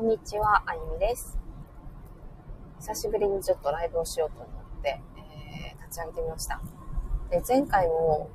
[0.00, 1.36] こんにちは、あゆみです。
[2.78, 6.58] 久しぶりにちょっとライブをしようと思って、えー、立ち上げてみました。
[7.28, 8.30] で前回も、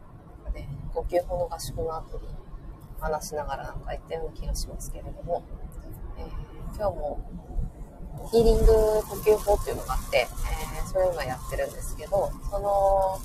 [0.54, 2.28] ね、呼吸法の合宿の後に
[3.00, 5.44] 話しながらなんか言ったような気がしますけれども、
[6.20, 6.26] えー、
[6.78, 7.20] 今日も
[8.32, 8.66] ヒーリング
[9.02, 13.20] 呼吸法っていうのがあって、えー、それを今やってるんですけど、その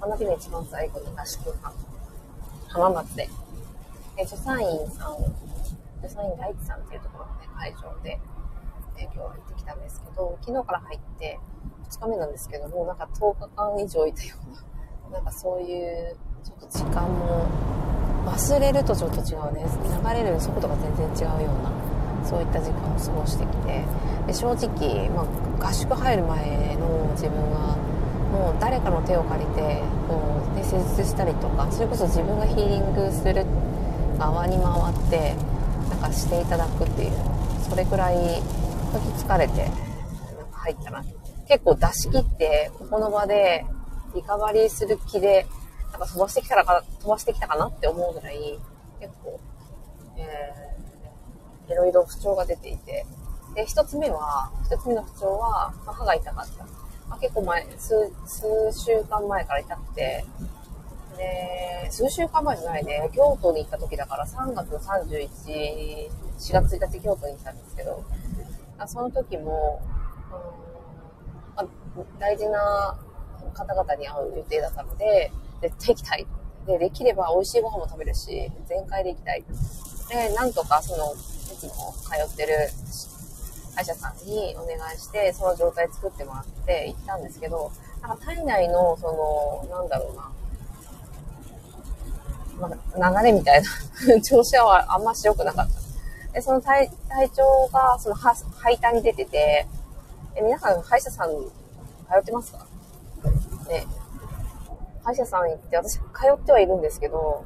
[0.00, 1.70] 学びの一番最後に合宿が
[2.68, 3.28] 浜松で、
[4.16, 5.41] え助産院さん、
[6.02, 8.18] 助産院大地さんっていうところの、ね、会場で、
[8.98, 11.38] え今日は行ってきたんですけど、昨日から入って
[11.90, 17.46] 2日目なんですけども、なんか10日間以上いたような、 なんかそういうちょっと時間も
[18.26, 19.64] 忘れるとちょっと違うね
[20.04, 21.70] 流れる速度が全然違うような
[22.24, 23.84] そういった時間を過ごしてきて
[24.26, 25.26] で正直、ま
[25.60, 27.76] あ、合宿入る前の自分は
[28.32, 33.44] もう誰かの手を借りてこうで施術したりとかそれこそ自分がヒーリングする
[34.18, 35.34] 側に回って
[36.02, 37.12] かしていただくっていう
[37.68, 38.16] それくらい
[38.92, 41.04] 時疲れてなんか入ったな
[41.48, 43.64] 結構出し切ってここの場で
[44.14, 45.46] リカバリーする気で
[45.92, 48.58] なんか飛ばしてきたらか、飛ばしてきたかなって思うぐらい、
[48.98, 49.38] 結構、
[50.16, 53.06] えー、いろいろ不調が出ていて、
[53.54, 56.64] で、一つ目は、一つ目の不調は、まあ、歯が痛かった。
[57.08, 60.24] まあ、結構前、数、数週間前から痛くて、
[61.16, 65.28] で、数週間前じゃないね、京都に行った時だから3月31、
[66.38, 68.04] 4月1日京都に行ったんですけど、
[68.86, 70.72] その時も、うん
[71.56, 71.66] あ、
[72.18, 72.96] 大事な
[73.54, 76.26] 方々に会う予定だったので、絶対行きたい。
[76.66, 79.44] で、できれば美味しいご飯も食べるし、全開で行きたい。
[80.08, 81.16] で、なんとかその、い
[81.56, 82.70] つも通ってる
[83.74, 90.30] 歯医者さんにお願いして、その状態作ってもらって行ったんですけど、なんか体内の、その、なんだろうな、
[92.68, 96.32] まあ、流れみたいな 調子はあんまし良くなかった。
[96.32, 99.66] で、その体体調が、その歯、歯板に出てて、
[100.34, 101.38] え皆さん歯医者さん通
[102.18, 102.66] ってますか？
[103.68, 103.86] ね、
[105.04, 106.00] 歯医者さん行って、私通
[106.34, 107.44] ってはいるんですけど、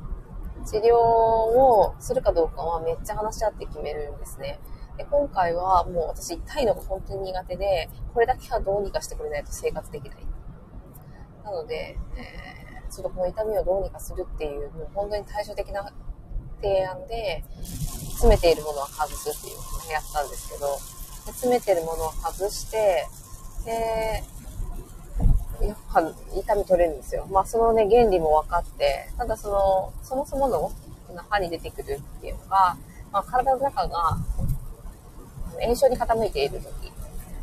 [0.67, 4.59] 治療をするかどうかはめっちゃ話し合って決めるんですね。
[4.97, 10.19] で今回はもう私痛いのが本当に苦手で、これだけはどうにかしてくれないと生活できない。
[11.45, 12.56] なので、えー、
[12.91, 15.91] ちょっとこの痛みをどうにかするっていう、もう本当に対処的な
[16.61, 17.45] 提案で、
[18.11, 20.79] 詰めているものは外すっていうのをやったんですけど、
[21.33, 23.07] 詰めてるものを外して、
[23.65, 24.23] で、
[25.67, 26.03] やっぱ
[26.35, 27.27] 痛み取れるんですよ。
[27.31, 30.71] まあそのね、原理も分かって、ただその、そもそもの
[31.29, 32.77] 歯に出てくるっていうのが、
[33.13, 34.19] まあ、体の中が
[35.61, 36.93] 炎症に傾いている時。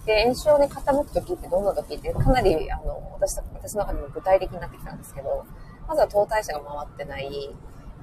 [0.06, 5.46] で、炎症に傾く時ってどんな時ってかなり、あの、私、私の中でも具体的になってきたんですけど、
[5.88, 7.30] まずは糖代謝が回ってない。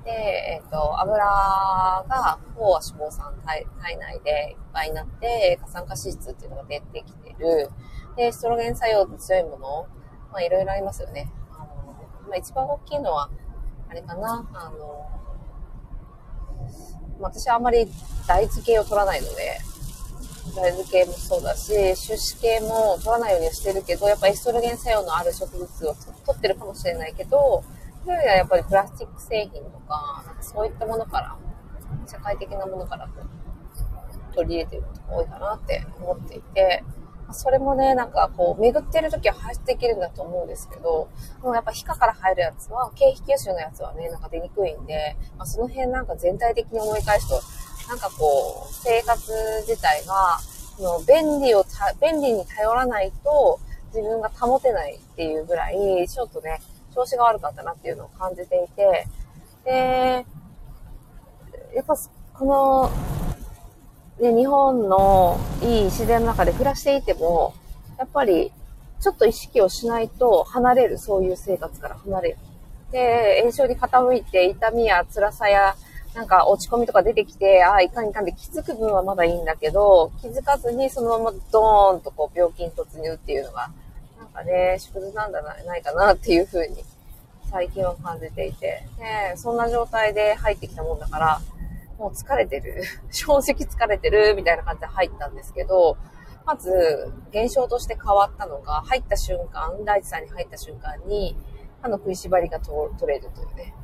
[0.04, 7.70] で、えっ、ー、と、油が、飽和脂肪酸体体内でいっぱいになって、過酸化脂質っていうのが出てきてる。
[8.16, 9.86] で、ストロゲン作用の強いもの
[10.32, 11.30] まあいろいろありますよね。
[11.52, 11.66] あの、
[12.28, 13.30] まあ一番大きいのは、
[13.88, 15.10] あれかな、あの、
[17.20, 17.86] 私はあんまり
[18.26, 19.58] 大豆系を取らないので、
[20.50, 27.62] 大豆系もそうだし、種子系も取らないようにしてるけど、やっぱエストロゲン作用のある植物を取ってるかもしれないけど、
[28.04, 31.36] それよりはやっぱりプラスチック製品とか、なんかそういったものから、
[32.06, 33.08] 社会的なものから
[34.34, 36.84] 取り入れてることが多いかなって思っていて、
[37.32, 41.08] それもね、なんかこう、巡ってる時は排出できるんだと思うんですけど、
[41.42, 47.40] もやっぱ皮下から入るやつは、経皮吸収のやつはね、なんか出にくいんで、まあ、その辺なんか全体的に思い返すと、
[47.90, 49.32] なんかこう、生活
[49.66, 50.38] 自体が、
[50.78, 51.64] の便利を
[52.00, 53.60] 便利に頼らないと
[53.92, 56.62] 自分が保てないっていうぐらい、ちょっとね、
[56.94, 59.06] 調子が悪かったなっていうのを感じていて、
[59.64, 60.24] で、
[61.74, 61.96] やっぱ
[62.32, 62.90] この
[64.20, 67.54] ね、日本のいい自然の中で暮らしていても、
[67.98, 68.52] やっぱり
[69.00, 72.36] ちょっと意識をしないと離れる、そういう生活から離れる。
[72.92, 75.74] で、炎症に傾いて痛みや辛さや
[76.14, 83.70] なんか落ち込みとか出てきて、ああ、いかんいかんで気づく分はまだいいんだけど、気づかずにそのままドーンとこう病気に突入っていうのが、
[84.18, 86.84] なんかね、縮図なんだないかなっていうふうに
[87.50, 91.40] 最近は感じていて、ね、そんな状態で入ってきたもんだから、
[91.98, 92.82] もう疲れてる。
[93.10, 95.96] 正直疲れてるみたいな感じで入ったんですけど、
[96.46, 101.36] まず、現象として変わったのが、入った瞬間、大地さんに入った瞬間に、
[101.82, 103.74] 歯の食いしばりが取れるというね。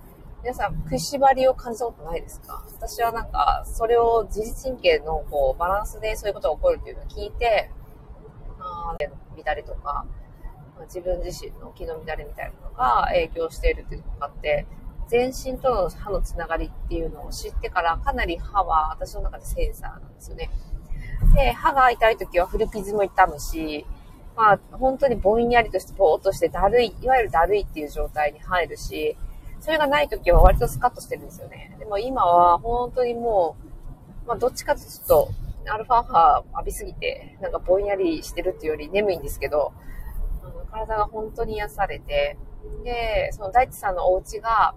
[0.47, 2.65] 皆さん、食いしばりを感じたことないですか？
[2.79, 7.69] 私はなんか、それを自律神経のこうバランスでそういうことが起こるっていうのを聞いて、
[8.61, 8.95] あ
[9.45, 10.07] 乱れとか、
[10.83, 14.69] 自分自身の気の乱れみたいなのが影響しているっていうのがあって、
[15.09, 20.49] 全身との歯のつながりっていうのを知ってから、かなり歯は私の中でセンサーなんですよね。
[21.35, 23.85] で、歯が痛い時はフルピズも痛むし、
[24.37, 29.17] まあ、本当にぼんやりとしてぼーっとしてだるい、いわゆるだるいっていう状態に入るし、
[29.67, 31.75] それがない時は割とスカッとしてるんですよね。
[31.81, 33.57] でも今は本当にも
[34.25, 35.29] う、まあどっちかというと、
[35.69, 39.73] アルファ波浴びすぎて、なんかぼんやりしてるっていうより眠いんですけど、
[40.71, 42.39] 体が本当に癒されて、
[42.85, 44.77] で、その大地さんのお家が、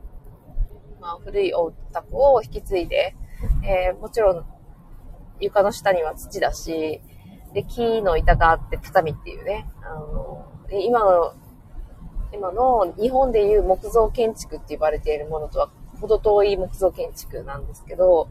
[0.99, 3.15] まあ古いお宅を引き継いで、
[3.63, 4.45] えー、もちろん
[5.39, 6.99] 床の下には土だし、
[7.53, 11.35] で、木の板があって畳っていうね、あの、今の、
[12.33, 18.27] 今の日本でいう木造建築って言われているものとは程遠い木造建築なんですけど、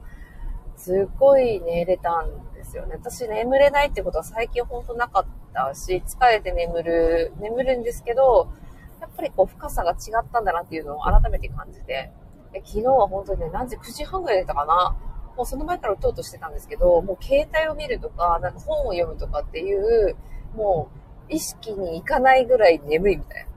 [0.77, 2.95] すっごい寝れたんですよね。
[2.95, 8.49] 私眠れないってことは最近ほんとなかったし、疲れて眠る、眠るんですけど、
[9.01, 12.13] やっぱりこう深さが違ったんだなっていうのを改めて感じて、
[12.53, 14.97] で昨日は本当にね、何時、9時半ぐらい寝たかな。
[15.37, 20.17] もうその前から打とうとしてたんですけど、もう携帯を見るとか、なんか本を読むとかっていう、
[20.55, 20.89] も
[21.29, 23.48] う意識にいかないぐらい眠いみたいな。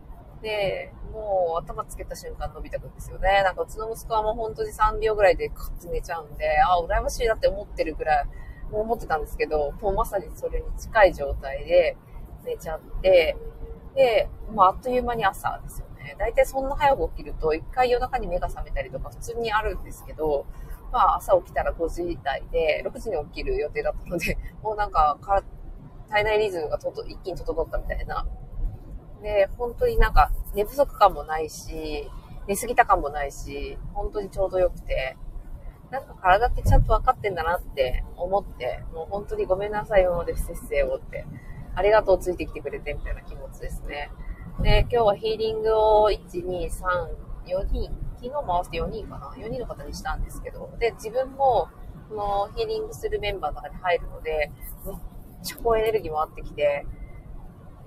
[0.41, 3.43] で、もう頭つけた瞬間伸びたくんですよね。
[3.43, 8.25] なんかうちの息子はもう本当に3秒ぐらいでカッと寝ちゃうんで、ああ、羨ましいなって思ってるぐらい、
[8.71, 11.97] もう思ってたんですけど、もうまさにそれに近い状態で
[12.45, 13.37] 寝ちゃって、
[13.95, 16.15] で、まあ、あっという間に朝ですよね。
[16.17, 20.45] 大体そんな早く起きると、一回夜中に目が覚めたりとか普通にあるんですけど、
[20.91, 25.17] まあ朝起きたら5時台で、6時に起きる予定だったので、もうなんか
[26.09, 28.25] 体内リズムがとと一気に整ったみたいな。
[29.21, 32.09] で、本当になんか寝不足感もないし、
[32.47, 35.17] 寝すぎた感もないし、本当にちょうどよくて、
[35.89, 41.25] なんか体ってちゃんと分かってんだなって思って、もう本当にごめんなさい、今まで不節制をって、
[41.75, 44.11] ありがとうついてきてくれてみたいな気持ちですね。
[44.61, 46.71] で、今日はヒーリングを1、2、3、
[47.45, 51.69] 4人昨日回して4人かな ?4 人の方にしたんですけど、で、自分も、
[52.09, 54.51] このヒーリングするメンバーの中に入るので、
[54.85, 54.95] めっ
[55.41, 56.85] ちゃ高エネルギーもあってきて、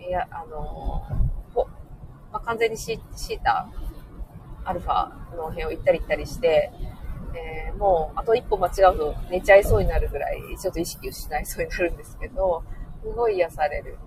[0.07, 0.59] いや、あの
[1.55, 1.67] ほ、
[2.33, 3.69] まあ、完全にシータ、
[4.65, 6.71] アルファの辺を行ったり行ったりして、
[7.35, 12.63] えー、もうあと一歩間違うと寝ちゃいそうになるぐらい、ちょっと意識を失いそうになるんですけど、
[13.03, 13.99] すごい癒される。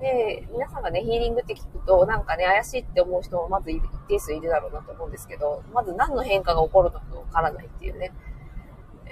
[0.00, 8.12] で、皆さんがね、ヒーリングって聞くと、なんかね、怪しいって思う人もまず一定数いるだろうなと思うんですけど、まず何の変化が起こるのかわからないっていうね。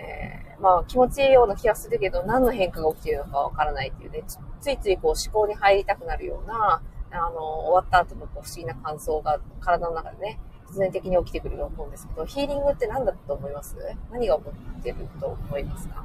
[0.03, 4.23] えー、まあ気持ちいいような気がするけど、何の変化が起きているのかわからないっていうね、
[4.61, 6.83] ついついこう思考に入りたくなるような、
[7.13, 13.77] あの、終わった後のこう不思議な感想が体の中でね、必然的に起きてくると思うんですけど、ヒーリングって何だと思います？
[14.13, 16.05] 何が起こってると思いますか？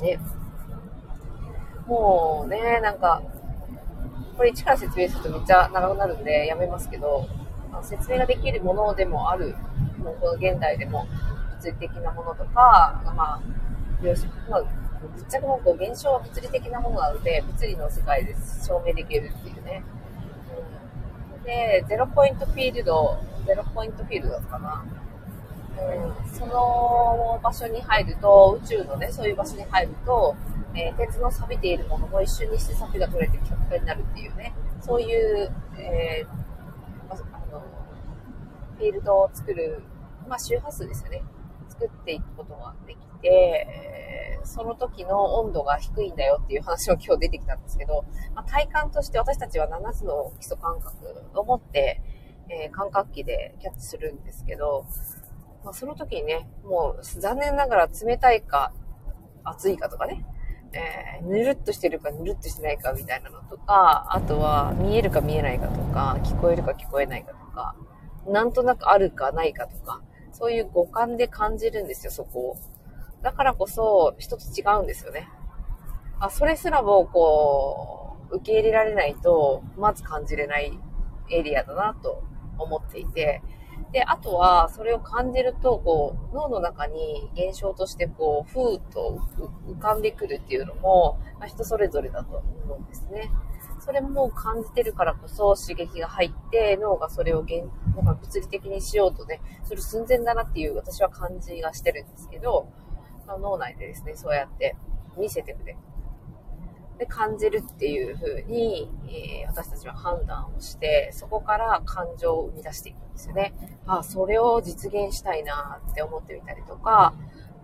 [0.00, 0.20] ね。
[1.86, 3.22] もうね、なんか、
[4.36, 7.26] これ一から説明するとめっちゃ長くなるんでやめますけど、
[7.72, 9.56] まあ、説明ができるものでもある、
[9.98, 11.06] もうこの現代でも
[11.56, 13.40] 物理的なものとか、まあ、まあ、
[14.00, 19.82] ぶっちゃけもこう現象は物理的なものなので、物理の世界で証明できるっていうね。
[21.38, 24.84] うん、で、ゼロポイントフィールド、ゼロポイントフィールドかな。
[25.78, 30.34] うん、その場所に入ると、宇宙のね、そういう場所に入ると、
[30.74, 37.16] えー、鉄の錆びているものも一瞬にして錆が取れてピカピカになるっていうね、そういう、えー、あ
[37.52, 37.62] の、
[38.78, 39.82] フィールドを作る、
[40.28, 41.22] まあ、周波数ですよね。
[41.78, 50.94] 作っていくことができて、その時の温度が低いんだよっていう話も今日出てきたんですけど、まあ、体感として私たちは7つの基礎感覚
[51.34, 52.00] を持って、
[52.48, 54.86] えー、感覚器でキャッチするんですけど、
[55.64, 58.72] まあ、その時にね、もう残念ながら冷たいか
[59.44, 60.24] 暑いかとかね、
[60.72, 67.74] えー、ぬるっとしてるかぬるっとしてないかみたいなのとか、あとは見えるか見えないかとか、聞こえるか聞こえないかとか、
[68.28, 70.02] なんとなくあるかないかとか、
[70.38, 72.56] そういう五感で感じるんですよ、そこを。
[73.22, 75.28] だからこそ、一つ違うんですよね。
[76.20, 80.78] あ、それすらも、こう、受け入れられないと、まず感じれない
[81.30, 82.22] エリアだなと
[82.58, 83.40] 思っていて、
[83.92, 89.18] で、あとは、それを感じると、こう、脳の中に現象として、こう、ふーっと
[89.66, 93.30] 浮かんでくるっていうのも、まあ、人それぞれだと思うんですね。
[93.86, 97.62] それも感じてるからこそ刺激が入って、脳がそれを現、
[97.94, 102.68] なんか物理的にしようとね、する寸前だなっていう私は感じがしてるんですけど、
[103.28, 104.76] まあ、脳内でですね、そうやって
[105.16, 105.76] 見せてくれ。
[106.98, 113.54] で感じるっていう風に、えー、私たちは判断をして、そこから感情を生み出していくんですよね。
[113.86, 117.14] あ、それを実現したいなって思ってみたりとか、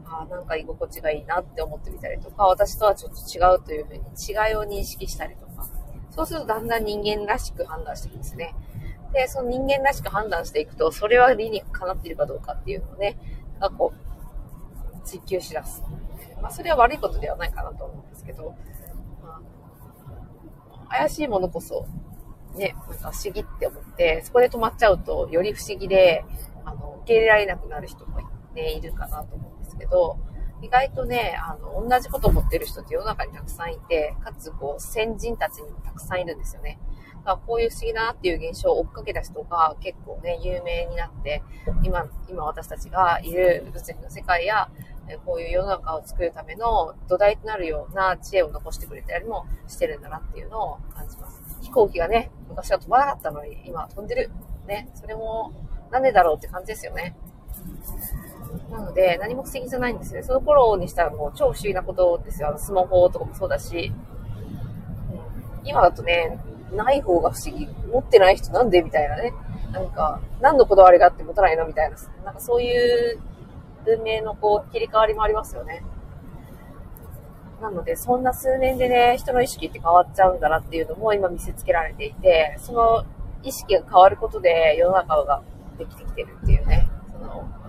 [0.04, 5.51] あ、なんか居心地がいいなって思ってみたりとか、私とはちょっと違うという風に違いを認識したりとか、
[6.14, 8.54] そうするとだんだん人間らしく判断していくんですね。
[9.12, 13.18] で、その人間らしく判断していくと、それは理にかなっているかどうかっていうのをね、
[13.60, 15.82] なんかこう追求しだす。
[16.40, 18.54] まあ、それは悪いことではないかなと思うんですけど、
[19.22, 19.40] ま
[20.88, 21.86] あ、怪しいものこそ、
[22.56, 26.24] ね、なんか不思議って思って、そこで止まっちゃうと、より不思議で、
[26.64, 28.18] あの、受け入れられなくなる人も
[28.54, 30.18] ね、いるかなと思うんですけど、
[30.62, 36.78] 意外とね、あの、同じことを持ってる人って世の中にたくさんいて、かつ、こう、先人たちにもたくさんいるんですよね。
[37.24, 41.42] だからこういう不思議だなっていう現象を追っかけた人が結構ね、有名になって、
[41.82, 44.70] 今、今私たちがいる物理の世界や、
[45.26, 51.42] こういう世の中を作るための土台となるような知恵を残してくれたりもしてるんだなっていうのを感じます。
[51.60, 54.30] 飛行機がね、昔は飛ばなかったのに今は飛んでる。
[54.66, 55.52] ね、それも
[55.90, 57.16] なんでだろうって感じですよね。
[58.70, 60.22] なので、何も不思議じゃないんですね。
[60.22, 62.48] その頃にしたらもう超不思議なことですよ。
[62.48, 63.92] あのスマホとかもそうだし、
[65.64, 66.38] 今だとね、
[66.74, 67.68] ない方が不思議。
[67.92, 69.34] 持ってない人なんでみたいなね。
[69.72, 71.66] なんか、何のこだわりがあって持たないの？
[71.66, 71.96] みたいな。
[72.24, 73.20] なんかそういう
[73.84, 75.84] 文明のこう切り替わりもありますよね。
[77.60, 83.04] なので、そんな数年でね、人の意識って変わっちゃうんだなっていうのも今見せつけられていて、その
[83.42, 85.42] 意識が変わることで世の中が
[85.78, 86.88] できてきてるっていうね、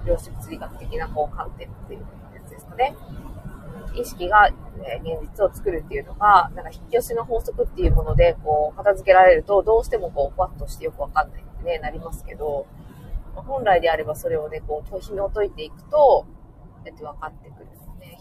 [0.05, 2.95] 量子物理学的なこう観点っていうやつですかね。
[3.95, 4.49] 意識が、
[4.85, 12.65] え現実を作るっていうのが、なんか引き寄せの法則っていうもので、こう、片付けられると、どうしてもこう、ふわっとしてよくわかんないってね、なりますけど、
[13.35, 16.25] 本来であればそれをね、こう、紐解いていくと、
[16.85, 17.67] やって分かってくる。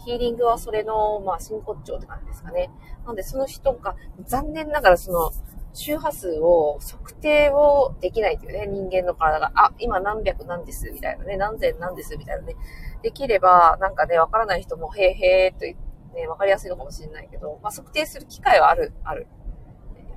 [0.05, 2.69] ヒーリングはそれの、まあ、真骨頂って感じですかね。
[3.03, 5.31] なので、その人が、残念ながらその、
[5.73, 12.55] 周波数を測定をできないというね、人間の体が、あ、今何百なんです、みたいなね、何千なんです、みたいなね。
[13.01, 19.27] できれば、なんかね、わからない人も、へーへーと言って、ね、わかりやすいのかもしれないけど、まあ、測定する機会はある、ある、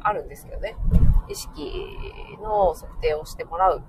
[0.00, 0.76] あるんですけどね。
[1.28, 1.72] 意識
[2.42, 3.82] の測定をしてもらう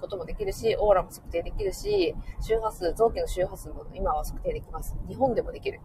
[0.00, 4.96] こともできるし、オーラも測定できるし、周波数、臓器の周波数も今は測定できます。
[5.08, 5.80] 日本でもできる。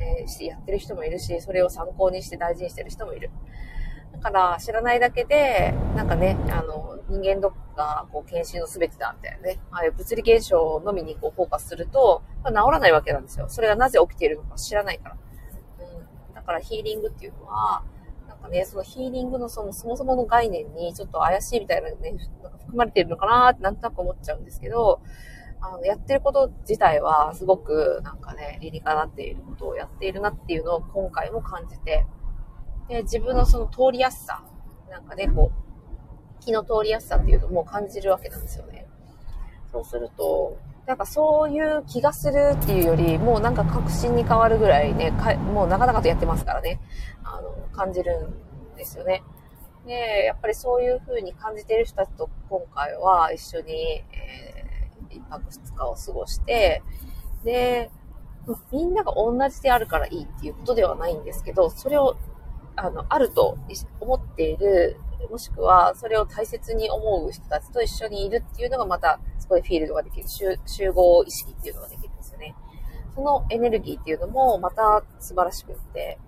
[0.00, 3.30] えー、してやってる人もいるし、それを参考にして大事にしてる人もいる。
[4.22, 13.46] だから知らないだけで、なんかね、あの、人間ドックがこう検診の全てだみたいなね、ああいう物理現象のみにこうフォーカスすると、まあ、治らないわけなんですよ。
[13.48, 15.16] それがなぜ起きているのか知らないから。
[15.80, 17.84] うん、だからヒーリングっていうのは、
[18.28, 25.00] なんかね、そのヒーリングのそのそもそもの概念にちょっと怪しいみたいなね、なんか含まれているのかなってなんとなく思っちゃうんですけど、
[25.60, 32.06] あの、やってること自体はすごくなんかね、理にかなっていることをやっているなっていうのを今回も感じて、
[32.88, 34.42] で、自分のその通りやすさ、
[34.90, 38.86] なんかね、こう、気の通りやすさっていうのも感じるわけなんですよね。
[39.70, 45.10] そうすると、なんかそういう気がするっていうより、もうなんか確信に変わるぐらいね、
[45.52, 46.80] もう長々とやってますからね、
[47.22, 48.28] あの、感じる
[48.74, 49.22] んですよね。
[49.86, 53.72] で、やっぱりそういう風に感じてる人たちと今回は一緒に、
[54.12, 56.82] えー、一泊二日を過ごして、
[57.44, 57.90] で、
[58.72, 62.16] みんなが同じであるからいいっていうことではないんですけど、それを
[62.78, 63.58] あの、あると
[64.00, 70.26] 思っている、もしくはそれを大切に思う人たちと一緒にいるっていうのがまた、そこでフィールドができる、
[70.66, 72.54] 集合意識っていうのができるんですよね。
[73.14, 76.18] そのエネルギーっていうのもまた素晴らしくって、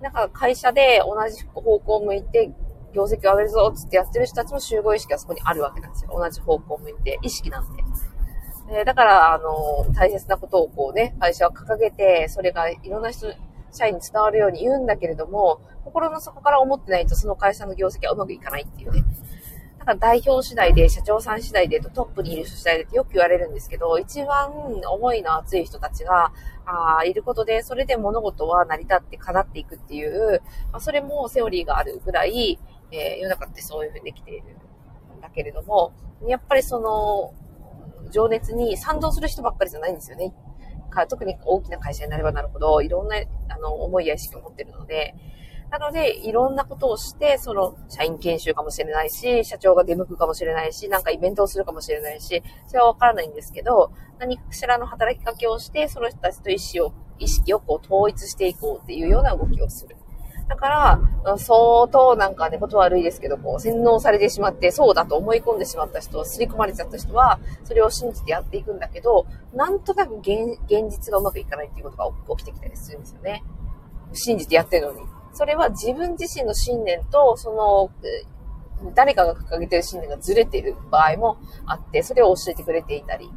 [0.00, 2.52] なんか会社で同じ方向を向いて、
[2.92, 6.10] 業績を上げるぞっつってやってる人たちも集合意識がそこにあるわけなんですよ。
[6.12, 7.82] 同じ方向を向いて、意識なんで。
[8.66, 13.26] でだから、あの、大切なことをこうね、会社は掲げて、それがいろんな人、
[13.74, 19.04] 社員に伝わるように言うんだけれども、心の底から思ってないとその会社の業績はうまくいかないっていうね。
[19.78, 24.50] だから代表次第で、社長さん次第でとトップにいる人次第でってよく言われるんですけど、一番
[24.90, 26.32] 思いの熱い人たちが、
[26.66, 30.40] あいることで、それで物事は成り立って叶っていくっていう、
[30.72, 32.58] まあ、それもセオリーがあるぐらい、
[32.90, 34.44] えー、世の中ってそういうふうにできている
[35.18, 35.92] んだけれども、
[36.26, 37.34] やっぱりその、
[38.10, 40.32] 情熱に賛同する人ばっかりじゃないんですよね。
[41.06, 43.16] 特に大きな会社になればなるほど、いろんな
[43.48, 45.14] あの思いや意識を持ってるので、
[45.70, 59.96] なので、いろんなことをして、その、社員研修かもしれないし、社長が出向くかもしれないし、なんかイベントをするかもしれないし、それはわからないんですけど、何かしらの働きかけをして、その人たちと意思を、意識をこう統一していこうっていうような動きをする。
[60.48, 70.58] だから、相当なんかね、こと悪いですけど、こう、洗脳されてしまって、そうだと思い込んでしまった人、刷り込まれちゃった人は、それを信じてやっていくんだけど、なんとなく現
[70.90, 73.42] 実がうまくいかないっていうことが起きてきたりするんですよね。
[74.12, 75.00] 信じてやってるのに。
[75.32, 77.90] それは自分自身の信念と、その、
[78.94, 83.30] 誰かが掲げてる信念がずれている場合もあって、それを教えてくれていたり、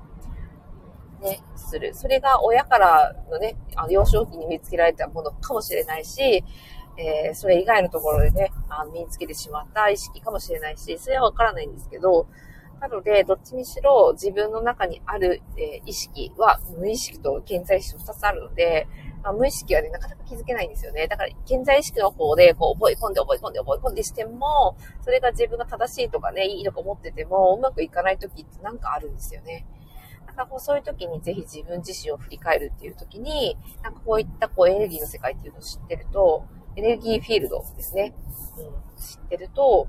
[1.21, 1.95] ね、する。
[1.95, 6.43] それが親からのね、あの幼少期に見つけられたものかもしれないし、
[6.97, 12.27] えー、それ以外のところでね、あ身につけてしまった意識かもしれないし、それはわからないんですけど、
[12.79, 18.87] なので、どっちにしろ自分の中にある、え、意識は無意識と健在意識の2つあるので、
[19.23, 21.07] まあ、無意識はね、なかなか気づけないんですよね。
[21.07, 29.65] だから、健在意識の方で、こう、覚え込んで覚え込んで覚え込んでしても、それが自分が正しいとかね、いいとか思ってても、うまくいかない時ってなんかあるんですよね。
[30.27, 36.45] だかこうそういう時にぜひ自分自身を振り返るっていう時に、なんかこういったこうエネルギーの世界っていうのを知ってると、
[36.77, 38.13] エネルギーフィールドですね。
[38.59, 39.87] うん、知ってると、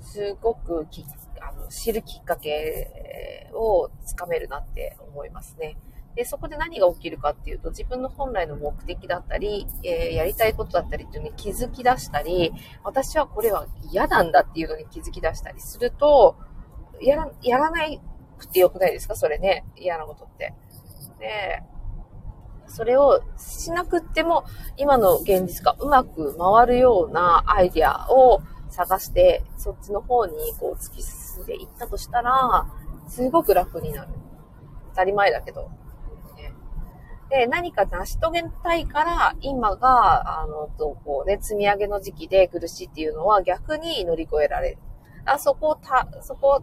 [0.00, 1.04] すごくき
[1.42, 5.76] あの知るきっかけをつかめるなって思いますね。
[6.14, 12.50] で、そこで何が起きるかっていうと、自分の本来の目的だったり、えー、やりたいことだったりっていうのに気づき出したり、
[12.82, 16.36] 私はこれは嫌なんだっていうのに気づき出したりすると、
[17.02, 18.00] やら、やらない
[18.38, 19.16] くてよくないですか？
[19.16, 19.66] それね。
[19.76, 20.54] 嫌なことって。
[21.18, 21.62] で、
[22.68, 24.44] それをしなくっても、
[24.76, 32.66] 今の現実がうまく回るようなアイディアを探して、そっちの方にこう突き進んでいったとしたら、
[33.08, 34.08] すごく楽になる。
[34.90, 35.70] 当たり前だけど。
[37.28, 44.78] で、何か成し遂げたいから、今が、あの、と、こうね、積み上げの時期で苦しいっていうのは逆に乗り越えられる。
[45.24, 46.62] あそこをた、そこ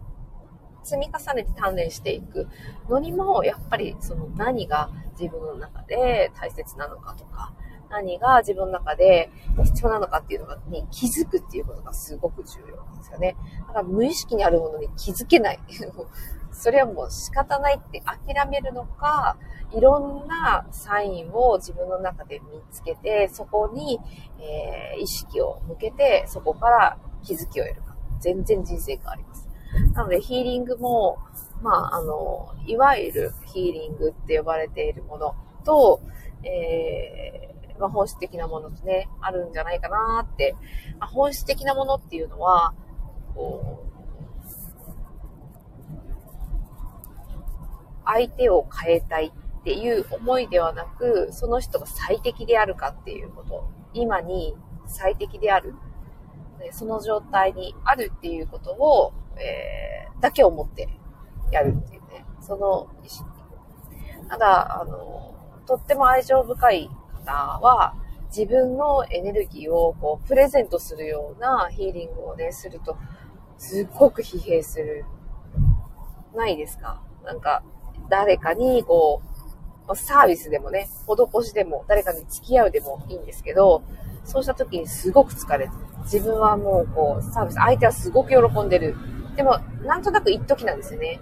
[0.84, 2.48] 積み重ねて鍛錬していく
[2.88, 7.52] のにも、やっぱりその何が自分の中で大切なのかとか、
[7.90, 9.30] 何が自分の中で
[9.62, 13.36] 必要なのかっていうのに気づくっていうことがすごく重要なんですよね。
[13.68, 15.60] だから無意識にあるものに気づけない。
[16.50, 19.36] それはもう仕方ないって諦めるのか、
[19.72, 24.00] いろんなサインを自分の中で見つけて、そこに、
[24.38, 27.96] えー、意識を向けて、そこから気づきを得るか。
[28.20, 29.43] 全然人生変わります。
[29.94, 31.18] なので、ヒーリングも、
[31.62, 36.00] まあ、あの、いわゆるヒーリングって呼ばれているものと、
[36.42, 40.54] えー、まあ、本質的なものとね、あるんじゃないかなって。
[40.98, 42.74] まあ、本質的なものっていうのは、
[43.34, 43.94] こう、
[48.04, 53.68] 相手を変えたいっていう思いではなく、その人が最適であるかっていうこと。
[53.94, 54.54] 今に
[54.86, 55.74] 最適である。
[56.72, 60.88] その状態にあるっていうことを、えー、だけを思って
[61.50, 62.24] やるっていうね。
[62.40, 63.24] その意識。
[64.28, 65.34] ただ、あの、
[65.66, 66.90] とっても愛情深い
[67.24, 67.94] 方は、
[68.36, 72.96] 自分のエネルギーをこうプレゼントするようなヒーリングをね、すると、
[73.58, 75.04] すっごく疲弊する。
[76.34, 77.00] ないですか？
[77.24, 77.62] なんか、
[78.08, 79.22] 誰かにこ
[79.88, 83.84] う、サービスでもね、施しでも、誰かに付き合うでもいいんですけど、
[84.24, 85.72] そうした時にすごく疲れる。
[86.02, 88.96] 自分はもうこう、サービス、相手はすごく喜んでる。
[89.36, 91.20] でも、なんとなく一時なんですよね。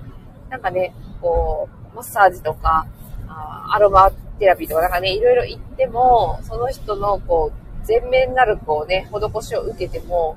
[0.51, 2.87] なんかね、こう、マッサージとか、
[3.29, 10.37] あアロマテラピーとかなんかね、いろいろ言っても、その人のこう、全面なるこうね、施しを受けても、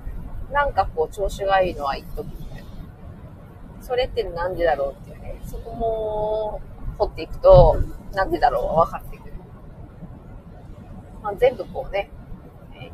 [0.51, 2.63] なんかこう、調子がいいのは一時みたいな。
[3.81, 6.61] それってなんでだろうっていうね、そこも、
[6.97, 7.77] 掘っていくと、
[8.13, 9.33] なんでだろうは分かってくる。
[11.21, 12.09] まあ、全部こうね、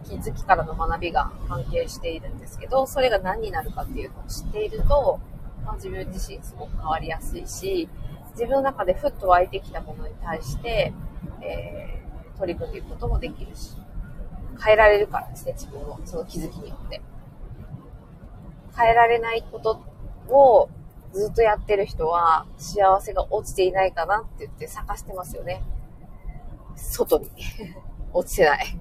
[0.01, 5.19] 気づきからの学びが関係しているんですけど、それが何になるかっていうのを知っていると、
[5.65, 7.87] まあ、自分自身すごく変わりやすいし、
[8.31, 10.93] 自分の中でふっと湧いてきたものに対して、
[11.41, 13.75] えー、取り組んでいくこともできるし、
[14.63, 17.01] 変えられるからですね、自分を、その気づきによって。
[18.77, 19.81] 変えられないこと
[20.29, 20.69] を
[21.13, 25.61] ずっとやってる人は幸せが落ちていないかなって言って探してますよね。
[26.75, 27.29] 外に。
[28.13, 28.77] 落ちてない。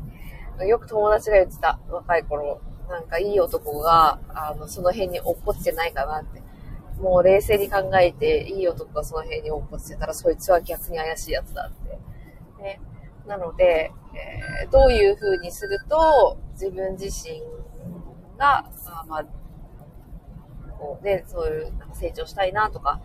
[0.65, 2.61] よく友達が言ってた、若い頃。
[2.89, 6.43] なんかいい男が、あの、その辺に落っこちてないかなって。
[7.01, 11.99] もう冷静に考えて、いい男がその辺に落っこちてたら、そいつは逆に怪しいやつだって。
[12.63, 12.81] ね。
[13.27, 17.41] なので、えー、どういう風にすると、自分自身
[18.37, 19.25] が、あまあ、
[20.79, 23.01] こうね、そういうなんか成長したいなとか、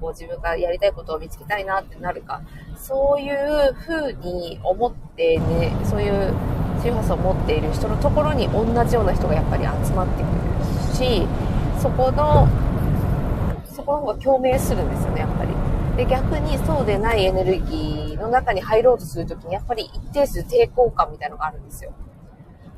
[0.00, 2.42] こう自分がやりたいことを見つけたいなってなるか、
[2.76, 6.34] そういう風に思ってね、そういう
[6.82, 10.26] 周波数を持っている人のところに同じような人がやっぱり集まってく
[10.88, 11.26] るし、
[11.80, 12.48] そこの、
[13.66, 15.54] そこの方が共鳴するんですよね、やっぱり。
[15.96, 21.92] で、逆にそうでないエネルギーの中に入ろうとするときに、やっぱり一定数抵抗感みたいなのがあるんですよ。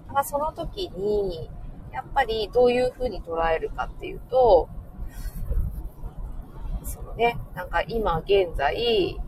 [0.09, 1.51] だからその時に、
[1.93, 4.69] やっぱりどういう風に捉えるかっていうと、
[6.85, 9.21] そのね、なんか今現在、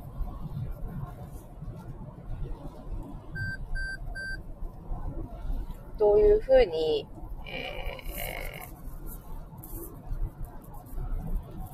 [5.98, 7.06] どういうふうに、
[7.46, 8.68] え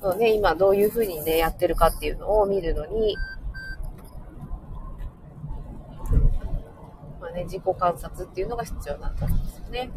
[0.01, 3.17] ー、ね、今どういうふうにね、やってるかっていうのを見るのに、
[7.19, 9.89] まあね、自己観察っていうのが必要なんですよね。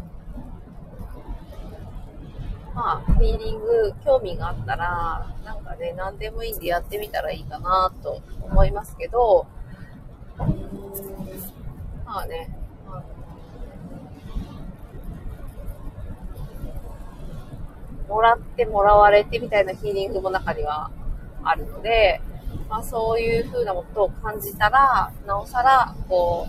[2.73, 9.47] まあ、フィーリング、興味があったら、なんかね、何でもいいんでやってみたらいいかなと思いますけど、
[10.37, 10.49] うーん、
[12.05, 13.03] まあね、まあ
[18.07, 20.91] もらってもらわれてみたいなヒーリングも中には
[21.43, 22.21] あるので、
[22.69, 26.47] まあそういう風なことを感じたら、なおさら、こ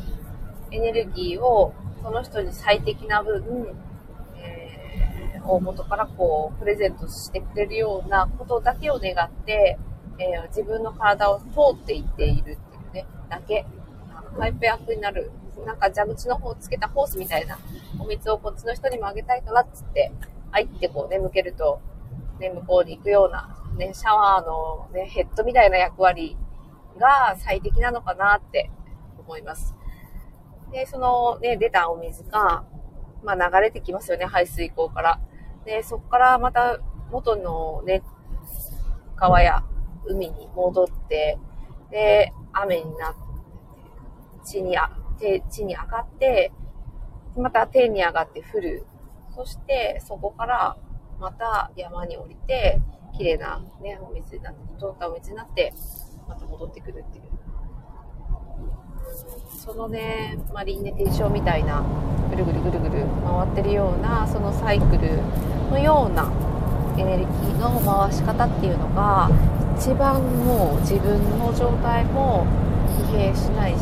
[0.71, 3.75] う、エネルギーをその人に最適な分、
[4.37, 9.79] えー、大元からこう、プレゼントしてくれるようなことだけを願って、
[10.19, 13.67] えー、自分の体を通っていっているっていうね、だけ、
[14.39, 15.31] パイプ役になる、
[15.67, 17.59] なんか蛇口の方をつけたホースみたいな
[17.99, 20.13] お水をこっちの人にもあげたいからっつって、
[20.57, 21.83] はいってこうね、向けると、
[22.41, 26.35] ね、向こうに行くような、ね、シャワーのね、ヘッドみたいな役割
[26.99, 28.71] が最適なのかなって
[29.19, 29.75] 思います。
[30.73, 32.65] で、そのね、出たお水が、
[33.23, 35.21] まあ流れてきますよね、排水溝から。
[35.67, 36.79] で、そこからまた
[37.11, 38.03] 元のね、
[39.15, 39.63] 川や
[40.07, 41.39] 海に戻って、
[41.91, 43.21] で、雨になって、
[44.43, 44.91] 地にあ、
[45.51, 46.51] 地に上がって、
[47.37, 48.87] また天に上がって降る。
[49.37, 50.77] そしてそこから
[51.21, 52.81] また山に降りて、
[53.17, 55.75] 綺麗なね、お水になって、通ったお水になって、
[56.27, 57.25] また戻ってくるっていう。
[59.59, 61.83] そのね、まあ、輪廻転生みたいな、
[62.31, 65.19] ぐるぐるぐるぐる回ってるような、そのサイクル
[65.71, 66.31] のような
[66.97, 69.31] エネルギーの回し方っていうのが、
[69.79, 72.47] 一番もう自分の状態も
[73.11, 73.79] 疲弊しないし、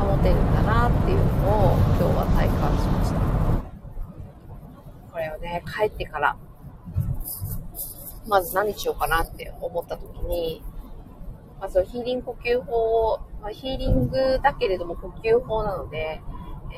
[0.00, 3.27] 保てるんだなっていうのを今日は体感しました。
[5.18, 6.36] これをね、帰ってから、
[8.28, 10.62] まず何しようかなって思った時に、
[11.60, 16.22] まずヒーリング呼吸法を、まあ、ヒーリングだけれども呼吸法なので、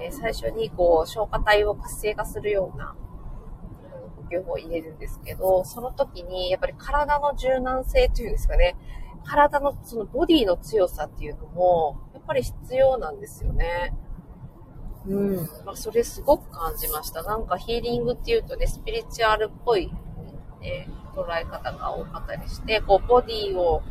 [0.02, 2.96] えー、最初にこう消化体を活性化するような、
[4.16, 8.74] 呼吸法を入れるんですけど、その時にやっぱり体の柔軟性というんですかね、
[9.26, 13.94] 体のそのボディの強さっていうのも、やっぱり必要なんですよね。
[15.06, 15.36] うん。
[15.64, 17.22] まあ、それすごく感じました。
[17.22, 19.86] なんかヒーリングっていうとね、スピリチュアルっぽい、
[20.60, 23.82] ね、捉え方が多かったりして、こう、ボディを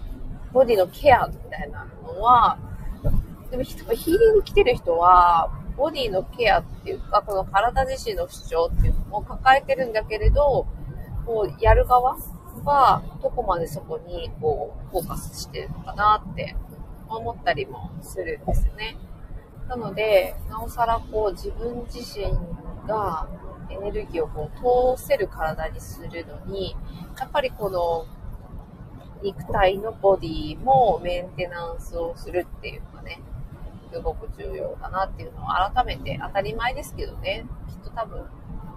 [0.52, 2.58] ボディのケアみたいなのは、
[3.52, 10.67] でもヒーリング来てる人は、ボディのケアっていうか、この体自身の主張っていうのを抱えてるんだけれど、
[11.26, 12.17] こう、やる側
[12.65, 16.56] は、どこまでそこに、こう、フォーカスしてるのかなって
[17.08, 18.98] 思ったりもするんですね。
[19.70, 22.26] なので、なおさらこう、自分自身
[22.88, 23.28] が
[23.70, 26.76] エネルギーをこう、通せる体にするのに、
[27.20, 28.06] やっぱりこの、
[29.22, 33.22] 肉体のボディもメンテナンスをするっていうのがね、
[33.94, 38.26] すごく重要だなっていうのを改めて当たり前ですけどね、きっと多分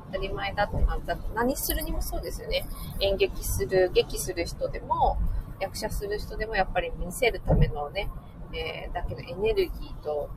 [0.06, 2.66] 当たり前だって感じだと、何するにもそうですよね。
[3.00, 5.16] 演劇する、劇する人でも、
[5.58, 8.10] 役者する人でもやっぱり見せるためのね、
[8.52, 10.28] えー、だけのエネルギーと、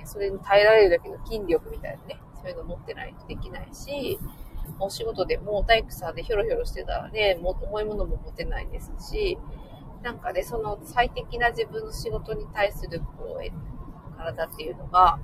[0.00, 4.18] ね、それに耐えられるだけの筋力みたいなね、そういうの持ってないとできないし、
[4.78, 9.38] お仕事でも体育さんでひょろひょろしてたらね、も重いものも持てないですし、
[10.02, 15.18] なんかね、その最適な自分の仕事に対するこう体っていうのが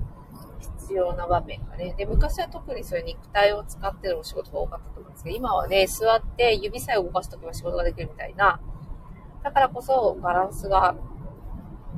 [0.61, 1.95] 必要な場面がね。
[1.97, 8.61] で、昔は特にそういう肉体を使ってのお仕事が多かったと思うんですけど、今はね、座って指さえ動かすときは仕事ができるみたいな、
[9.43, 10.97] だからこそバランスが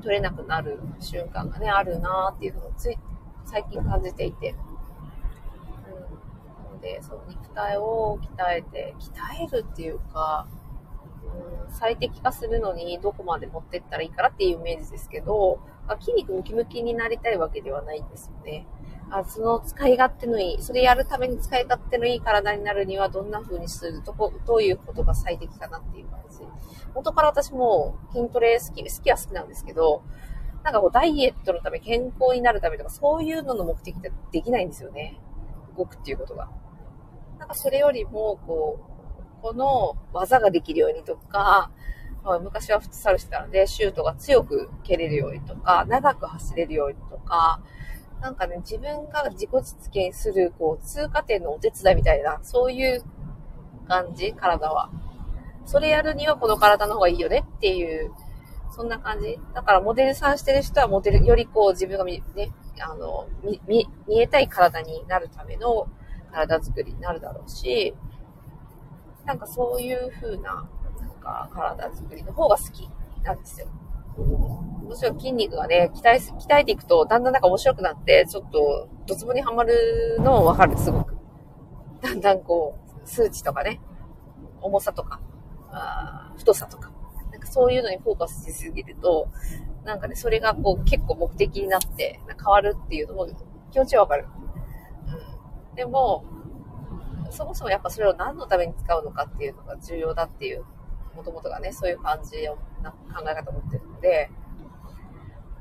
[0.03, 2.99] 取れなくなる瞬間がね、あるなっていうのをつい、
[3.45, 4.51] 最近感じていて。
[4.51, 4.57] うん。
[6.65, 9.13] なので、その肉体を鍛えて、鍛
[9.45, 10.47] えるっていうか、
[11.67, 15.61] うん、最適化するのにどこまで持ってったらいいからっていうイメージですけど、
[16.01, 18.67] 筋肉ムキムキになりたいわけではないんですよね。
[19.11, 26.19] あその使い勝手のいい、それやるために使い勝手のいい体になるにはどんな風にするとこ、どういうことが最適かなっていう感。
[26.95, 30.03] 元から私も筋トレ好き、好きは好きなんですけど、
[30.65, 35.19] なんかこうダイエットのため、健康になるためとか、そういうのの目的ってできないんですよね。
[35.77, 36.49] 動くっていうことが。
[37.39, 41.71] なんかそれよりも、こう、この技ができるようにとか、
[42.43, 47.61] 昔はフットサルしてたので、シュートが強く蹴れるようにとか、長く走れるようにとか、
[48.21, 53.05] なんかね、自分が自己実現する、こう、通過点のお手伝いみたいな、そういう
[53.87, 54.91] 感じ、体は。
[55.69, 58.11] それやるにはこの体の方がいいよねっていう、
[58.71, 59.39] そんな感じ。
[59.55, 62.23] だからモデルさんしてる人はモデル、よりこう自分がね、
[62.81, 63.29] あの、
[63.67, 65.87] 見、見えたい体になるための
[66.33, 67.95] 体作りになるだろうし、
[69.27, 70.67] なんかそういう風な、
[71.01, 72.89] なんか体作りの方が好き
[73.23, 73.67] なんですよ。
[74.17, 81.15] もちろん筋肉がね、鍛え、鍛えていくと、だんだんなんか面白くなって、ちょっと、ドツボにはまるのもわかる、すごく。
[82.01, 83.83] だんだんこう、数値とかね、
[84.63, 85.21] 重さとか、
[85.79, 86.91] あ太さとか、
[87.31, 89.29] なんかそういうのにフォーカスしすぎると、
[89.85, 93.27] なんかね、それがこう結構目的になって変わるっていうのも
[93.71, 94.27] 気持ちはわかる。
[95.71, 95.75] うん。
[95.75, 96.25] でも、
[97.31, 100.65] そもそもやっぱそれを何のために使うのかっていうのが重要だっていう、
[101.15, 104.31] もともとがね、そういう感じをな考え方を持ってるので、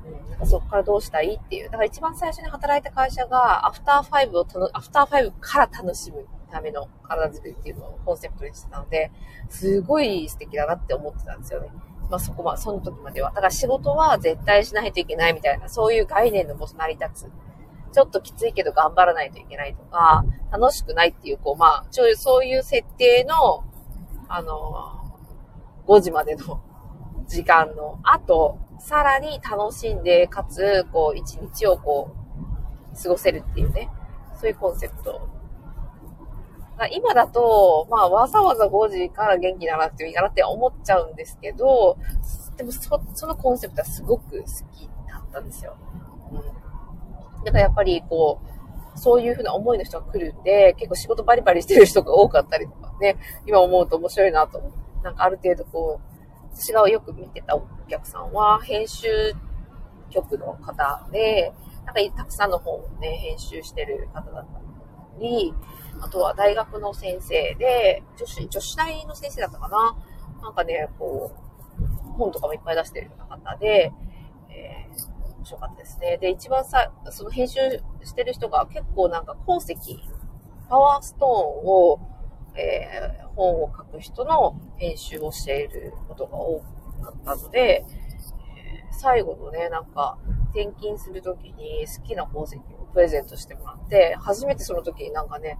[0.04, 1.64] うん、なんかそこからどうしたいっていう。
[1.66, 9.10] だから一番最初に働いた会社が、アフターファイブをアフターファイブから楽しむための体作りっていうのをコンセプトにしてたので、
[9.48, 11.70] すごい素敵だなって思ってたんですよね。
[12.10, 13.30] まあそこは、その時までは。
[13.30, 17.30] だから仕事は絶対しないといけないみたいな、そういう概念のもと成り立つ。
[17.92, 23.64] ちょっときついけど頑張らないといけないとか、楽しくないっていう、こう、まあ、ちょそういう設定の、
[24.28, 25.14] あの、
[25.86, 26.60] 5時までの
[27.26, 32.10] 時間の後、さらに楽しんで、かつ、こう、一日をこ
[32.94, 33.90] う、過ごせるっていうね、
[34.34, 35.28] そういうコンセプト。
[36.86, 41.98] 今だと、まあ、わざわざ5時から元気にならなくていいかなって思っちゃうんですけど、
[42.56, 44.44] でもそ、そのコンセプトはすごく好
[44.76, 45.76] きだったんですよ。
[46.30, 47.44] うん。
[47.44, 48.40] だからやっぱり、こ
[48.94, 54.72] う、そういうふうな思いの人が来るんで、結構仕事バリバリしてる人が多かったりとかね、今思うと面白いなと思う。
[55.04, 59.08] なんかある程度こう、私がよく見てたお客さんは、編集
[60.10, 61.52] 局の方で、
[61.86, 64.60] なんかたくさんの本をね、編集してる方だった
[65.20, 65.54] り、
[66.00, 69.96] あとは大学の先生で、女子、女子大の先生だったかな
[70.42, 71.48] なんかね、こう、
[72.18, 73.92] 本とかもいっぱい出してるような方で、
[74.50, 76.18] えー、面白かったですね。
[76.18, 77.60] で、一番さ、その編集
[78.04, 79.76] してる人が結構なんか鉱石、
[80.68, 82.00] パワーストーンを、
[82.54, 87.86] えー、本を書く人の編集をしていることが多かったので、え、
[88.90, 90.18] 最後のね、なんか、
[90.50, 92.60] 転勤するときに好きな鉱石を
[92.92, 95.58] プレゼントしてもらって、初めてその時になんかね、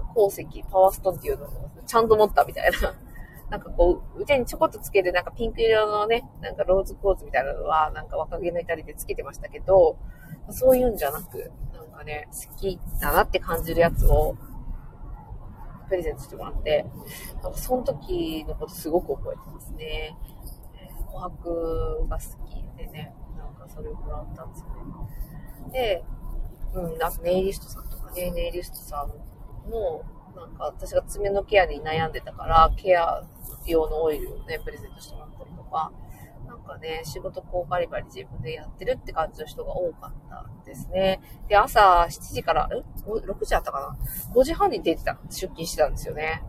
[0.00, 2.94] 鉱石、パワーストーンっていうのをちゃんと持ったみたいな。
[3.50, 9.96] なんかこう、腕にちょこっとつけて、なんかピンク色のね、なんかローズコーツみたいなのは、なんか若気の至りでつけてましたけど、
[10.48, 14.36] そういうんじゃなく、なんかね、好きだなって感じるやつを、
[15.88, 16.86] プレゼントしてもらって、
[17.42, 20.16] なんかその時のことすごく覚えてますね。
[21.12, 24.66] 琥珀が好きでね、なんかそれをもらったんですよ
[25.66, 25.70] ね。
[25.72, 26.04] で、
[26.74, 29.12] うん、あとネイリストさんとかね、ネイリストさん
[29.68, 33.22] もう、なんか私が爪のケアに悩んでたから、ケア
[33.66, 35.92] 用のオイルをね、プレゼントしてもらったりとか、
[36.46, 41.20] なんかね、仕事こうバリバリ自分でやってるって感じの人が多かったですね。
[41.48, 46.42] で、朝7時から、え ?6 時あったかな ?5 時半に出てた、出勤してたんですよね。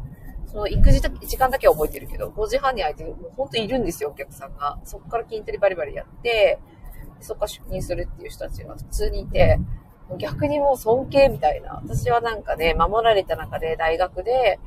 [0.45, 1.01] その行く時
[1.37, 4.79] 間だけは覚えてるけど、5時半に空いてる、もう本当にいるんですよ、お客さんが。
[4.83, 6.59] そこから筋トレバリバリやって、
[7.19, 9.59] そこから出勤するっていう人たちが普通にいて、
[10.17, 11.75] 逆にもう尊敬みたいな。
[11.75, 14.59] 私はなんかね、守られた中で大学で、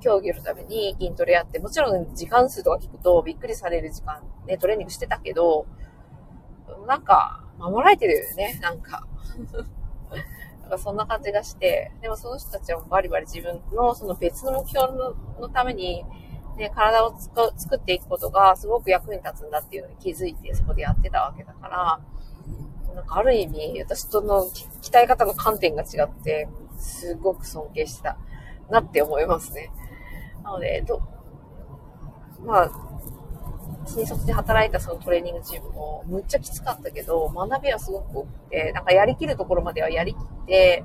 [0.00, 5.66] 競技のために筋トレやって、もちろん時間数とか聞くとびっくりされる時間、ね、トレーニングしてたけど、
[6.86, 9.06] なんか、守られてるよね、なんか。
[10.62, 14.86] なんかそんな感じがして、でもその人たちはバリバリ自分のその別の目標
[15.40, 16.04] のために、
[16.58, 22.00] ね、体をつく作っていくことがすごく役に立つんだっていうのに気づいてそこでやってたわけだから、
[22.98, 24.48] なんかある意味、私との
[24.82, 28.18] 鍛え方の観点が違って、すごく尊敬した
[28.70, 29.70] なって思いますね。
[30.42, 31.00] なので、ど、
[32.44, 32.70] まあ、
[33.86, 40.84] 新卒で働いたそのトレーニングチームも、むっちゃきつかったけど、学びはすごく多くて、なんかやりきるところまではやりきって、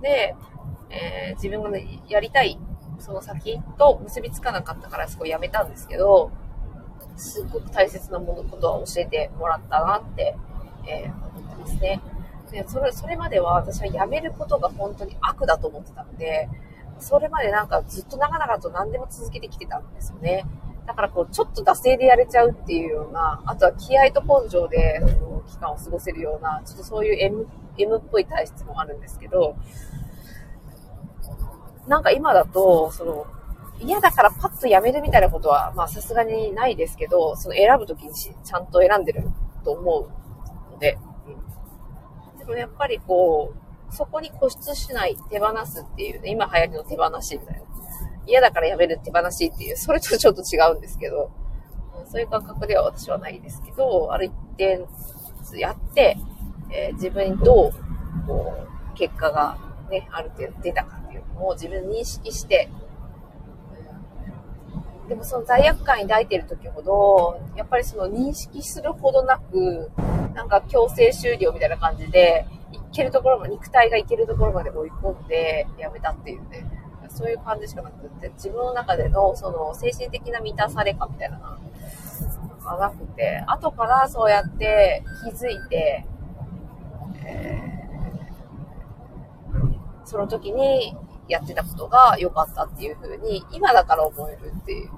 [0.00, 0.36] で、
[0.90, 2.56] えー、自分が、ね、やりたい、
[3.00, 6.30] その先と結びつかなかったからそこ辞めたんですけど、
[7.16, 10.36] すごく大切なものことは教えてもらったなって、
[10.86, 11.27] えー、
[11.68, 12.00] ですね。
[12.50, 16.48] でそれそれまでは私は辞めることが本当に悪だと思ってたので、
[16.98, 20.44] それまでなんかずっと長々と何でも続けてきてたんですよね。
[20.86, 25.02] だからこう、ちょっと惰性でやれちゃうっていうような、あとは気合と根性で、
[25.46, 29.54] 期間を過ごせるような、ちょっとそういう M, M っぽい体質もあるんですけど、
[31.86, 33.26] なんか今だと、その、
[33.80, 39.24] 嫌だからパッとやめるみたいなことは、まあさすがにないですけど、その選ぶときにちゃんと選んでる
[39.64, 40.98] と思うので、
[42.48, 43.54] もやっぱりこ
[43.90, 47.62] う、そこに固執しない、手放すっていうね、今流行りの手放しみたいな。
[48.26, 51.30] 嫌だからやめる手放しっていう、それとちょっと違うんですけど、
[52.10, 54.86] そういう感覚では私はないですけど、ある一点
[55.58, 56.16] やって、
[56.70, 57.72] えー、自分にどう、
[58.26, 58.54] こ
[58.92, 59.58] う、結果が
[59.90, 62.68] ね、ある程度出たかっていうのを自分に認識して、
[65.08, 69.90] でもその罪悪感抱いてる時ほど、やっぱりその認識するほどなく、
[70.34, 76.66] なんか強制終了みたいな感じで、いけるところまで、肉体がいけるところまで追い込んでやめたっていうね、
[77.08, 81.42] そういう感じしかなくて、自分の中での、その、精神的な満たされ感みたいなの
[82.64, 86.06] がなくて、後からそうやって気づいて、
[87.24, 90.94] えー、その時に
[91.28, 94.90] やってたことが良かったっていう風に、今だから思えるっていう。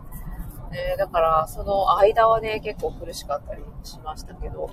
[0.72, 4.70] え、だから、その間はね、結構苦しかったりしましたけど、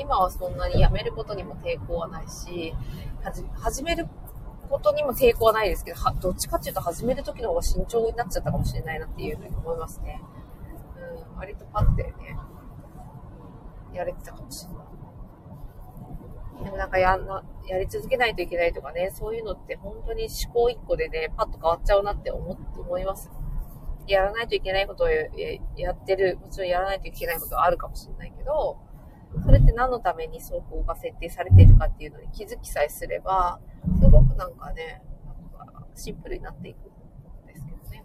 [0.00, 2.74] 今はそんなにやめることにも抵抗はないし、
[3.54, 4.08] 始める
[4.70, 10.22] ことにも抵抗はないですけど、どっちかっていうと始める時の方が慎重になっちゃったかもしれないなっていうふうに思いますね。
[11.32, 12.12] うん、割とパッてね、
[13.92, 14.93] やれてたかもしれない。
[16.62, 23.30] でもなんかやんな、やり続けないといけないとかね、そういうのって本当に思考一個でね、パッと変わっちゃうなって思って思います。
[24.06, 28.78] やらないといけないことをやってる、もちろんやらないといけないことはあるかもしれないけど、
[29.42, 33.60] それって何のために走行が設定されているかっていうのに気づきさえすれば、
[34.00, 35.02] すごくなんかね、
[35.58, 38.04] なんかシンプルになっていくんですけどね。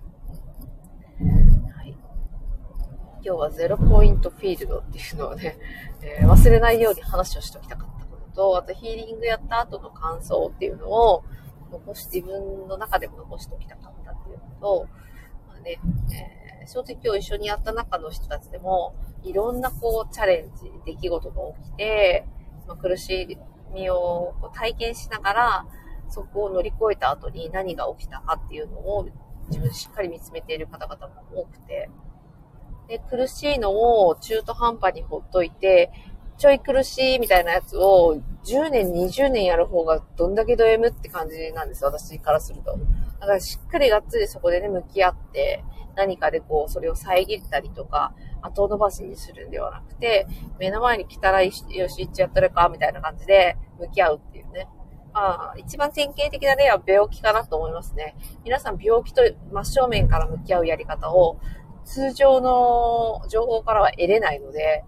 [1.76, 1.90] はい。
[1.90, 5.58] 今日はゼロポイントフィールドっていうのをね、
[6.02, 8.06] えー、忘れないように話をしておきたかった
[8.40, 11.26] と、あとヒーリングやった後の感想っていうのを
[11.74, 14.88] 残し、自分の中でも残しておきたかったっていうのと、
[15.50, 15.82] まあね、
[16.62, 22.26] えー、正直今日一緒にやった中の人たちでも、いろんなこうチャレンジ、出来事が起きて、
[22.66, 23.38] まあ、苦し
[23.74, 25.66] みを体験しながら、
[26.08, 29.06] そこを乗り越えた後に何が起きたかっていうのを
[29.50, 31.90] 自分しっかり見つめている方々も多くて、
[32.88, 35.92] で、苦しいのを中途半端にほっといて、
[36.40, 42.80] ちょい苦しいみたいなやつを10年、20年やる方がどんだけド M って感じなんです私からすると。
[43.20, 45.66] だからしっかりがっつりそこでね、向き合って、
[45.98, 54.70] 何かでこう、それを遮ったりとか、後伸ばしにするんではなくて、目の前に来たらよし、行っちゃったらか、みたいな感じで向き合うっていうね。
[55.12, 58.16] あ一番典型的な例は病気かなと思いますね。
[58.46, 61.40] 皆さん病気と真正面から向き合うやり方を
[61.84, 64.86] 通常の情報からは得れないので、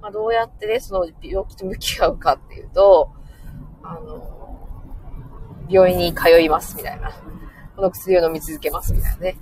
[0.00, 3.10] まあ、どうやってね、その病気と向き合うかっていうと、
[3.82, 4.38] あの、
[5.68, 7.10] 病院に通いますみたいな。
[7.76, 9.36] この薬を飲み続けますみたいなね。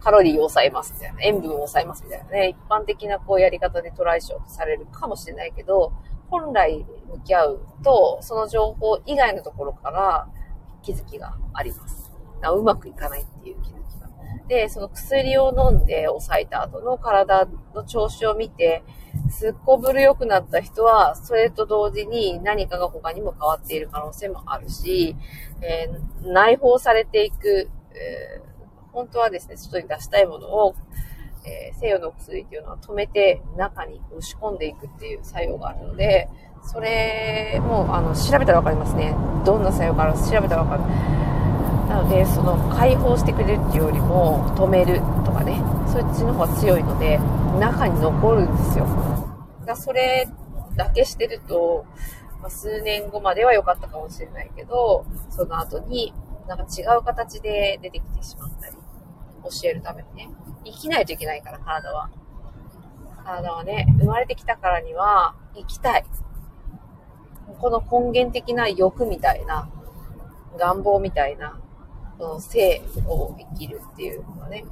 [0.00, 1.22] カロリーを抑えますみたいな。
[1.22, 2.48] 塩分を抑えますみたいなね。
[2.48, 5.92] 一般的なこうやり方でトライしようとされるかもしれないけど、
[6.28, 10.28] 本来向き合うと、その情報以外のところから
[10.82, 12.12] 気づきがあります。
[12.42, 13.83] うまくいかないっていう気づき。
[14.48, 18.82] で、その薬を飲んで抑えた後の体の調子を見て、
[19.30, 25.16] すっこぶる良くなった人は、それと同時に何かが他にも変わっている可能性もあるし、
[25.62, 28.54] えー、内包されていく、えー
[28.94, 30.76] 本当はですね、外に出したいものを、
[31.44, 36.28] えー、西洋の薬っていうのは止めて中に押し込んでいくっていう作用があるので、
[36.62, 39.14] それもあの調べたらわかりますね。
[39.44, 40.82] どんな作用があるか調べたらわかる。
[41.94, 47.18] なので、その解放してくれるっていうよりも止めるとかね、そっちの方が強いので、
[47.60, 48.86] 中に残るんですよ。
[49.64, 50.26] だそれ
[50.74, 51.86] だけしてると、
[52.40, 56.12] まあ、数年後までは良かったかもしれないけど、その後に
[56.48, 58.76] なんか違う形で出てきてしまったり
[59.44, 60.30] 教えるためにね。
[60.64, 62.10] 生きないといけないから、体は。
[63.24, 66.04] 体はね、生まれてきたからには、生きたい。
[67.60, 69.68] この根源的な欲みたいな、
[70.58, 71.60] 願望みたいな、
[72.18, 74.64] の性を生きるっていうのはね、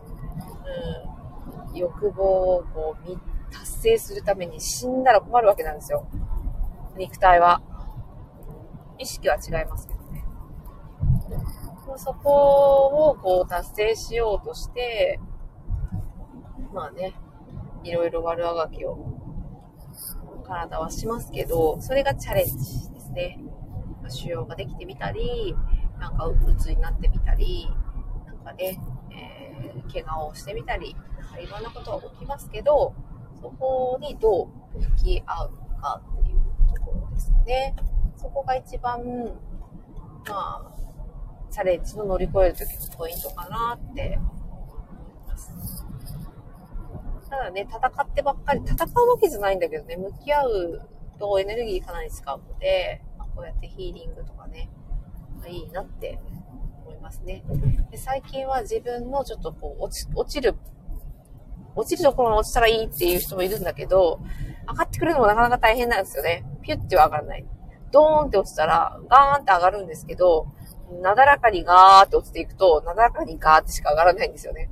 [1.71, 6.07] うん、欲望をこう達成するために死んだら困るわけなんですよ。
[6.97, 7.63] 肉体は。
[8.99, 10.25] 意識は違いますけどね。
[11.97, 15.19] そこをこう達成しようとして、
[16.73, 17.15] まあね、
[17.83, 18.99] いろいろ悪あがきを
[20.47, 23.39] 体はしますけど、それがチャレンジですね。
[24.09, 25.55] 腫瘍ができてみたり、
[26.03, 27.71] なんかうつになってみたり、
[28.27, 28.77] なんかね、
[29.13, 30.97] えー、怪我をしてみたり、
[31.41, 32.93] いろんなことが起きますけど、
[33.41, 37.77] そこにどう向き合うかっていうところですかね。
[38.17, 39.01] そこが一番、
[40.29, 40.73] まあ、
[41.53, 44.19] チャレンジの乗り越えるときのポイントかなって
[44.51, 44.75] 思
[45.25, 45.87] います。
[47.31, 50.89] ただね、戦ってばっかり、戦うわけじゃないんだけどね、向き合う
[51.21, 54.69] とエネルギーかなり使うので、まあ、こうやってヒーリングとかね、
[55.49, 56.19] いいなって
[56.85, 57.45] 思いますね。
[57.91, 60.55] で最近は自分のちょっとこう落ち、落ちる、
[61.75, 64.21] 落ちるところに落ちたらいいっていう人もいるんだけど、
[64.69, 66.45] 上がってくるのもなかなか大変なんですよね。
[66.63, 67.47] ピュッては上がらない。
[67.91, 70.47] ドーンって落ちたら、ガーンって上がるんですけど、
[71.03, 74.71] なだらかにガーって落ちていくと、なだらかにガーってしか上がらないんですよね。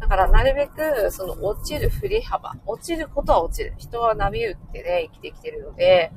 [0.00, 3.74] だから、なるべく、その落ちる振り幅、落ちることは落ちる。
[3.76, 6.10] 人は波打ってね、生きてきてるので、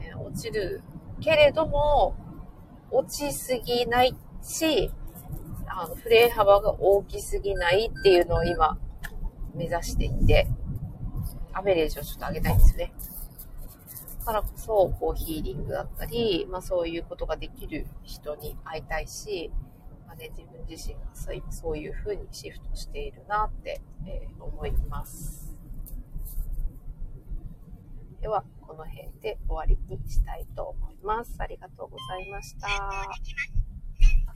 [0.00, 0.82] え落ちる
[1.20, 2.16] けれども、
[2.90, 4.90] 落ちすぎないし、
[5.66, 8.78] あの、振れ幅が大きすぎないっていうのを今、
[9.54, 10.48] 目指していて、
[11.52, 12.92] アベレージをちょっと上げたいんですね。
[14.20, 19.50] だからこそ、こう、ヒーリングだったり、まあそういうことができる人に会いたいし、
[20.06, 25.47] まあね、自分自身がそういうそういう風にシフトしているなって、えー、思います。
[28.20, 31.36] では、この辺で終わりにしたいと思います。
[31.38, 32.68] ありがとうございました。